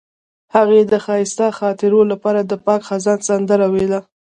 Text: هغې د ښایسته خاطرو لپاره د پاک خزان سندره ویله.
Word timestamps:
هغې 0.55 0.81
د 0.91 0.93
ښایسته 1.05 1.47
خاطرو 1.59 2.01
لپاره 2.11 2.41
د 2.43 2.53
پاک 2.65 2.81
خزان 2.89 3.19
سندره 3.29 3.67
ویله. 3.73 3.99